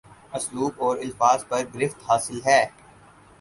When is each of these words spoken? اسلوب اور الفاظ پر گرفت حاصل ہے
اسلوب 0.33 0.81
اور 0.83 0.97
الفاظ 0.97 1.43
پر 1.49 1.63
گرفت 1.73 1.99
حاصل 2.07 2.39
ہے 2.45 2.61